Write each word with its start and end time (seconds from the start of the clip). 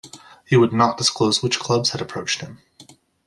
He 0.47 0.57
would 0.57 0.73
not 0.73 0.97
disclose 0.97 1.43
which 1.43 1.59
clubs 1.59 1.91
had 1.91 2.01
approached 2.01 2.41
him. 2.41 2.57